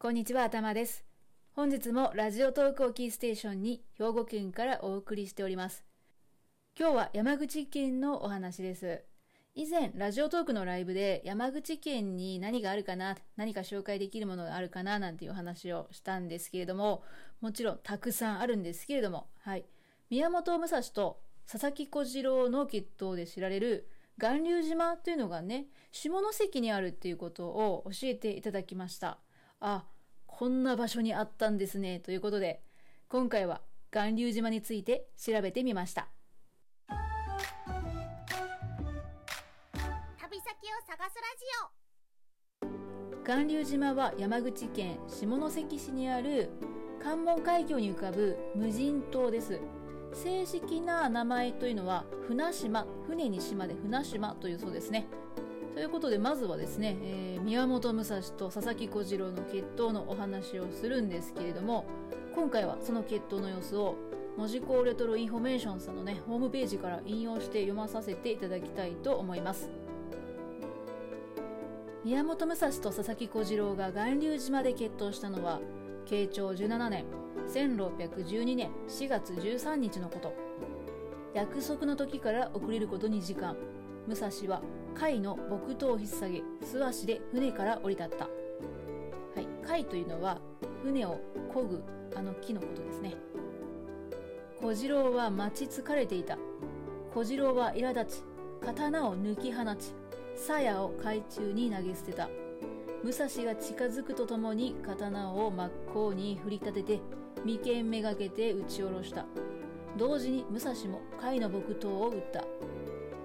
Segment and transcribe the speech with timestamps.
[0.00, 1.04] こんにちは、頭です。
[1.54, 5.84] 本日もラジオトークをキーステーションに兵庫県からお送りしております。
[6.78, 9.02] 今日は山口県のお話です。
[9.56, 17.02] 以前、ラジオトークのライブで山口県に何があるかな、何か紹介できるものがあるかな、なんていうお話をしたんですけれども、
[17.40, 19.66] もちろんたくさんあるんですけれども、はい。
[20.10, 21.20] 宮本武蔵と
[21.50, 29.18] 佐々木小次郎の決闘で知られる巌流島というのがね、下関にあるっていうことを教えていただきました。
[29.60, 29.84] あ、
[30.26, 32.00] こんな場所にあったんですね。
[32.00, 32.62] ということで、
[33.08, 33.60] 今回は
[33.90, 36.08] 巌流島について調べてみました。
[40.18, 41.44] 旅先を探すラジ
[42.64, 46.50] オ巌流島は山口県下関市にある
[47.02, 49.60] 関門海峡に浮かぶ無人島です。
[50.12, 55.06] 正式な名前というのは船島、船に島で船島というそうですね。
[55.74, 61.84] ということで、まずはですね、えー、宮本武蔵と佐々木小次郎の決闘のお話をするんですけれども、
[62.34, 63.96] 今回はその決闘の様子を、
[64.36, 69.68] 門司港レトロインフォメーションさんのね、ホームページから引用して読まさせていただきたいと思います。
[72.04, 75.60] 宮本武蔵と佐々木小次郎が巌流島で決闘したのは、
[76.06, 77.04] 慶長17年、
[77.52, 80.32] 1612年4月13日のこと。
[81.34, 83.56] 約束の時から遅れること2時間、
[84.08, 84.62] 武蔵は
[84.94, 88.24] 貝の木刀を引っ提げ、素足で船から降り立った。
[88.24, 88.30] は
[89.36, 90.38] い、貝というのは
[90.82, 91.20] 船を
[91.52, 91.82] 漕ぐ
[92.16, 93.14] あの木のことですね。
[94.62, 96.38] 小次郎は待ち疲れていた。
[97.12, 98.22] 小次郎は苛立ち、
[98.64, 99.92] 刀を抜き放ち、
[100.34, 102.30] 鞘を海中に投げ捨てた。
[103.04, 107.00] 武蔵が近づくとともに刀を真っ向に振り立てて、
[107.44, 109.26] 眉間めがけて撃ち下ろした。
[109.98, 112.42] 同時に武蔵も貝の木刀を撃った。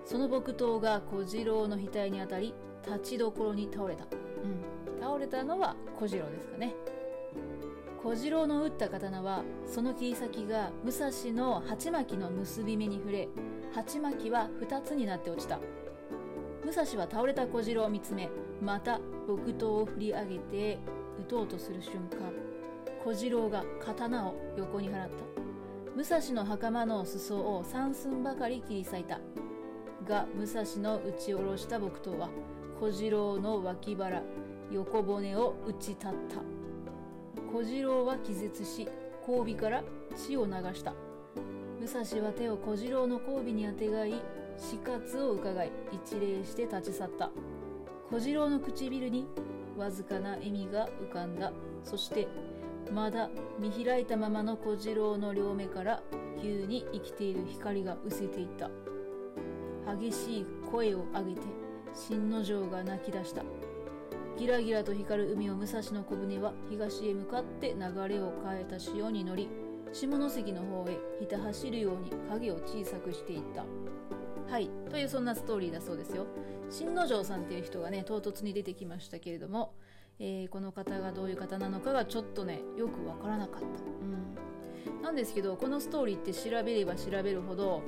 [0.06, 2.54] その木刀が小次郎の額に当たり、
[2.86, 4.04] 立ちどころに倒れた。
[4.04, 5.02] うん。
[5.02, 6.74] 倒れたのは小次郎ですかね。
[8.04, 13.30] 小次郎の撃った刀は、その切り先が武蔵の鉢巻きの結び目に触れ、
[13.74, 15.60] 鉢巻きは二つになって落ちた。
[16.66, 18.30] 武蔵は倒れた小次郎を見つめ、
[18.62, 20.80] また木刀を振り上げて
[21.20, 22.34] 撃とうとする瞬間、
[23.04, 25.24] 小次郎が刀を横に払った。
[25.96, 29.20] 武蔵の袴の裾を三寸ばかり切り裂いた。
[30.04, 32.30] が武蔵の打ち下ろした木刀は
[32.80, 34.22] 小次郎の脇腹
[34.72, 36.14] 横骨を打ち立った。
[37.52, 38.88] 小次郎は気絶し
[39.28, 39.84] 交尾から
[40.16, 40.94] 血を流した。
[41.80, 44.22] 武蔵は手を小次郎の交尾にあてがい
[44.58, 47.32] 死活を伺い一礼して立ち去った。
[48.10, 49.28] 小次郎の唇に
[49.78, 51.52] わずかな笑みが浮かんだ。
[51.84, 52.28] そして
[52.94, 56.02] まだ見開いたままの小次郎の両目から
[56.42, 58.70] 急に生きている光が失せていった。
[60.00, 61.42] 激しい声を上げて
[61.94, 63.44] 新之丞が泣き出した。
[64.38, 69.48] ギラギラと光る海を武蔵の小舟は東へ向かって流れを変えた潮に乗り
[69.94, 73.64] 下関の方へひた走るように影を小さくしていった。
[74.52, 76.26] はいというそんなストーリーだそうですよ。
[76.70, 79.74] 新之丞さんっていう人がね唐突に出てきましたけれども、
[80.20, 83.66] えー、この方がどういう方なのかがちょっとねよくわからなかった。
[83.66, 84.36] うん。
[85.02, 87.82] なんですけどこのストーリーって調べれば調べるほど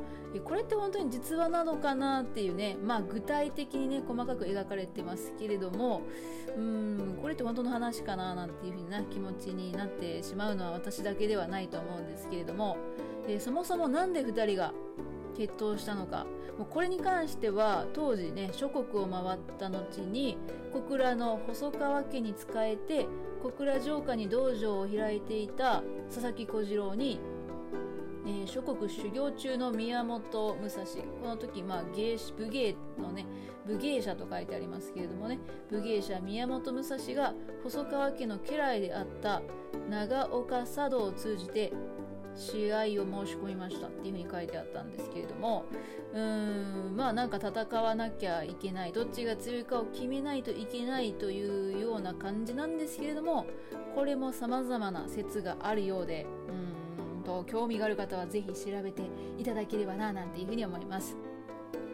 [0.43, 6.01] これって本当に実話なのかなっていうねまあ具体的にね細かく描かれてますけれども
[6.57, 12.77] うんこれって本当の話かななんていう風な気持ちになってしまうのは私だけではないと思うんですけれども、
[13.27, 14.73] えそもそも何で2人が
[15.37, 16.25] 決闘したのか
[16.57, 20.37] もうこれに関しては当時ね諸国を回った後に
[20.73, 23.07] 小倉の細川家に仕えて
[23.45, 27.19] 小倉城下に道場を開いていた佐々木小次郎に、
[28.25, 30.83] えー、諸国修行中の宮本武蔵。
[31.21, 33.27] この時、まあ、芸武芸のね
[33.67, 35.37] 武芸者と書いてありますけれどもね
[35.69, 39.43] 武芸者宮本武蔵が細川家の家来であった
[39.91, 41.71] 長岡茶道を通じて
[42.35, 42.81] 試合を
[43.25, 45.65] 申し込みましたっていうふうに書いてあったんですけれども
[46.13, 53.45] うーんまあなんか戦わなきゃいけないどっちが強いかを決めないといけないというような感じなんですけれども
[53.93, 59.01] これも様々な説があるようでうんと興味がある方はぜひ調べて
[59.37, 61.17] いただければななんていうふうに思います。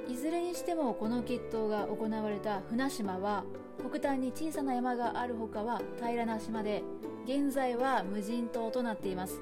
[0.08, 3.46] いずれにしてもこの決闘が行われた船島は
[3.80, 6.84] 北端に小さな山がある他は平らな島で
[7.26, 9.42] 現在は無人島となっています。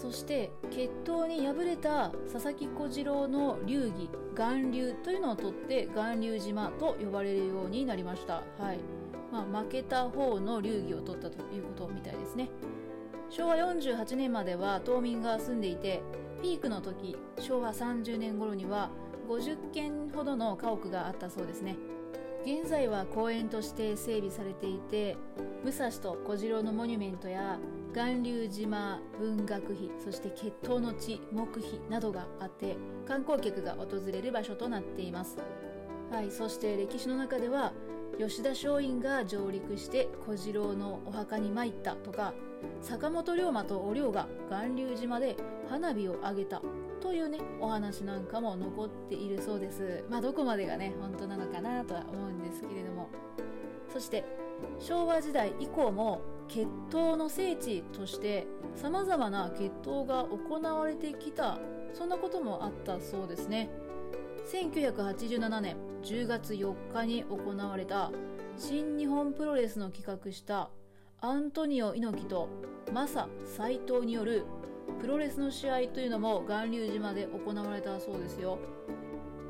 [0.00, 8.42] そして決闘に敗れた佐々木小次郎の流儀巌流というのを取って巌流島と呼ばれるようになりました。
[8.58, 8.78] はい。
[9.30, 12.48] まあ、負けた方の流儀を取ったということみたいですね。
[13.28, 16.00] 昭和48年までは島民が住んでいて
[16.42, 18.88] ピークの時昭和30年頃には
[19.28, 21.76] 50軒ほどの家屋があったそうですね。
[22.42, 25.16] 現在は公園として整備されていて
[25.62, 27.58] 武蔵と小次郎のモニュメントや
[27.92, 32.76] 巌流島文学碑そして決闘の地木碑などがあって
[33.06, 35.36] 観光客が訪れる場所となっています。
[36.10, 37.72] はいそして歴史の中では
[38.18, 42.32] 吉田松陰が上陸して小次郎のお墓に参ったとか
[42.80, 45.36] 坂本龍馬とお龍が巌流島で
[45.68, 46.62] 花火を上げた
[47.00, 50.04] というねお話なんかも残っているそうです。
[50.08, 53.08] まあどこまでがね本当なのかなとは思うんですけれども。
[53.92, 54.24] そして
[54.78, 61.58] 昭和時代以降も決闘の聖地としてさまざまな決闘が行われてきた
[61.92, 63.70] そんなこともあったそうですね。
[64.52, 68.10] 1987年10月4日に行われた
[68.56, 70.70] 新日本プロレスの企画した
[71.20, 72.48] アントニオ猪木と
[72.92, 74.44] マサ斎藤による
[75.00, 78.58] プロレスの試合というのも巌流島で行われたそうですよ。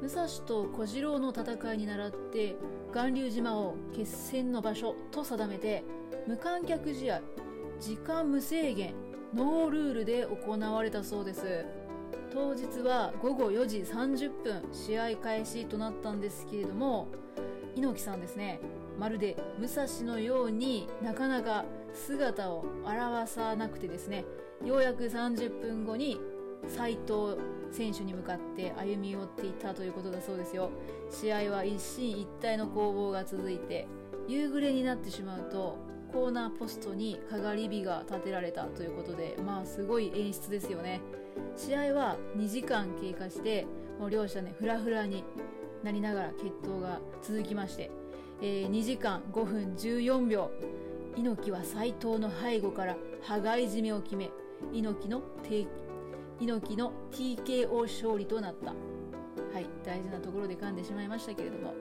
[0.03, 2.57] 武蔵と小次郎の戦いに倣って
[2.93, 5.85] 巌流島を決戦の場所と定めて
[6.27, 7.21] 無観客試合
[7.79, 8.95] 時間無制限
[9.35, 11.65] ノールールで行われたそうです。
[12.33, 17.09] 当日は午後4時30分試合開始となったんですけれども
[17.75, 18.61] 猪木さんですね
[18.99, 24.25] まるで武蔵のようになかなか姿を現さなくてですね
[24.65, 26.21] ようやく30分後に
[26.69, 27.41] 斉藤
[27.73, 30.71] 選手に向かって歩み寄っていたということだそうですよ。
[31.11, 33.87] 試合は一進一退の攻防が続いて
[34.29, 35.79] 夕暮れになってしまうと
[36.13, 41.01] コーナーポストにかがり火が立てられたということでまあすごい演出ですよね。
[41.57, 43.67] 試合は2時間経過して
[43.99, 45.25] もう両者ねフラフラに
[45.83, 47.91] なりながら決闘が続きまして、
[48.43, 50.51] えー、2時間5分14秒
[51.17, 54.31] 猪木は斎藤の背後から羽交い締めを決め
[54.73, 55.23] 猪木の
[56.41, 58.71] 猪木の TKO 勝利となった。
[58.71, 61.75] はい大事なところで噛んでしまいましたけれども。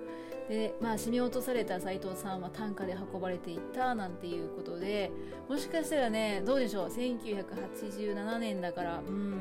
[0.50, 5.12] でまあ締め落とされた斎藤さんは担架で運ばれていったなんていうことで
[5.48, 9.38] もしかしたらねどうでしょう？1987年だからうん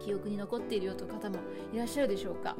[0.00, 1.36] 記憶に残っているよという方も
[1.72, 2.56] いらっしゃるでしょうか？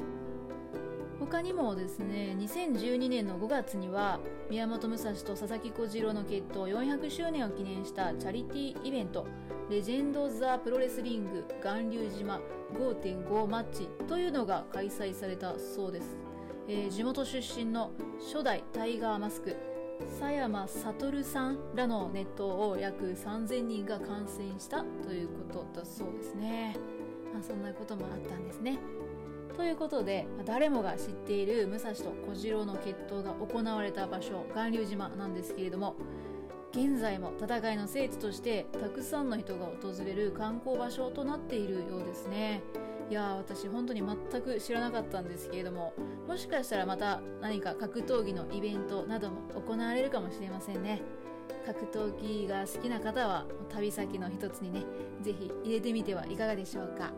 [1.29, 4.19] 他にもですね2012年の5月には
[4.49, 9.27] 宮本武蔵と佐々木小次郎の決闘400周年を記念したチャリティーイベント
[9.69, 12.39] レジェンド・ザ・プロレスリング巌流島
[12.73, 16.15] 5.5マッチというのが開催されたそうです。
[16.69, 19.55] えー、地元出身の初代タイガーマスク
[20.19, 26.75] 佐山悟さんらのネットを約3000人が感染したということだそうですね、
[27.33, 28.79] まあ、そんなこともあったんですね。
[29.57, 35.95] ということで誰もが知っている武蔵と小次郎の決闘が行われた場所巌流島なんですけれども
[36.71, 42.61] 現在も戦いの聖地としてたくさんの人が訪れる観光場所となっているようですね。
[43.09, 45.93] いや私本当に全く知らなかったんですけれども
[46.27, 51.01] もしかしたらまた何か格闘技のイベントなども行われるかもしれませんね。
[51.65, 54.83] 格闘技が好きな方は旅先の一つにね
[55.21, 57.11] 是非入れてみてはいかがでしょうか。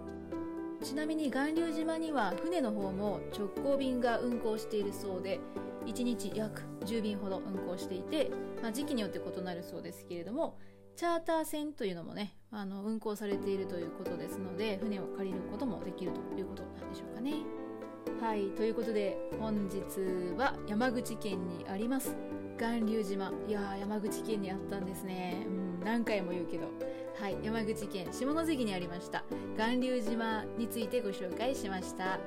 [0.81, 5.40] ちなみに巌流島には船の方も直行便が運航しているそうで
[5.86, 8.31] 1日約10便ほど運航していて、
[8.62, 10.58] まあ、時期によって異なるそうですけれども
[10.96, 17.34] チャーター船というのもねあの運航されているということですので船を借りることもできるということなんでしょうかね。
[18.22, 19.80] はいということで本日
[20.38, 22.16] は山口県にあります
[22.58, 23.32] 巌流島。
[23.48, 26.68] いや山口県にあったんですね、うん、何回も言うけど。
[27.20, 29.26] はい山口県下関にありました。
[29.58, 32.18] 巌流島についてご紹介しました。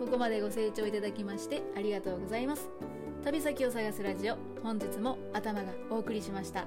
[0.00, 2.68] ここまでご清聴いただきましてありがとうございます。
[3.22, 6.66] 旅先を探すラジオ本日も頭がお送りしました。